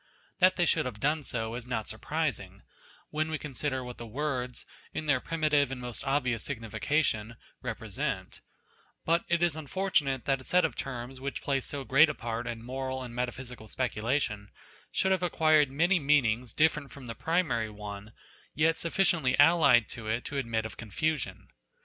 [0.39, 2.63] That they should have done so is not surprising,
[3.11, 8.41] when we consider what the words, in their primitive and most obvious signification, represent;
[9.05, 12.47] but it is unfortunate that a set of terms which play so great a part
[12.47, 14.49] in moral and metaphysical speculation,
[14.91, 18.11] should have acquired many meanings different from the primary one,
[18.55, 21.49] yet sufficiently allied to it to admit of confusion.